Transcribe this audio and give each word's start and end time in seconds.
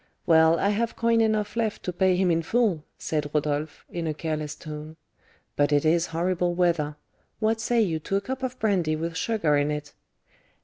"Well, 0.25 0.57
I 0.57 0.69
have 0.69 0.95
coin 0.95 1.21
enough 1.21 1.55
left 1.55 1.83
to 1.83 1.93
pay 1.93 2.15
him 2.15 2.31
in 2.31 2.41
full," 2.41 2.83
said 2.97 3.29
Rodolph, 3.35 3.85
in 3.87 4.07
a 4.07 4.15
careless 4.15 4.55
tone; 4.55 4.95
"but 5.55 5.71
it 5.71 5.85
is 5.85 6.07
horrible 6.07 6.55
weather: 6.55 6.95
what 7.39 7.61
say 7.61 7.81
you 7.83 7.99
to 7.99 8.15
a 8.15 8.21
cup 8.21 8.41
of 8.41 8.57
brandy 8.57 8.95
with 8.95 9.15
sugar 9.15 9.55
in 9.55 9.69
it?" 9.69 9.93